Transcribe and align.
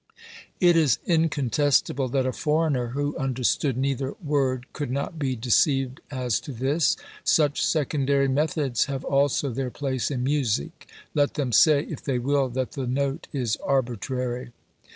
It 0.59 0.75
is 0.75 0.97
incontestable 1.05 2.07
that 2.07 2.25
a 2.25 2.33
foreigner 2.33 2.87
who 2.87 3.15
understood 3.17 3.77
neither 3.77 4.13
word 4.19 4.65
could 4.73 4.89
not 4.89 5.19
be 5.19 5.35
deceived 5.35 6.01
as 6.09 6.39
to 6.39 6.51
this. 6.51 6.97
Such 7.23 7.63
secondary 7.63 8.27
methods 8.27 8.85
have 8.85 9.05
also 9.05 9.51
their 9.51 9.69
place 9.69 10.09
in 10.09 10.23
music; 10.23 10.87
let 11.13 11.35
them 11.35 11.51
say, 11.51 11.83
if 11.83 12.03
they 12.03 12.17
will, 12.17 12.49
that 12.49 12.71
the 12.71 12.87
note 12.87 13.27
is 13.31 13.57
arbitrary. 13.57 14.49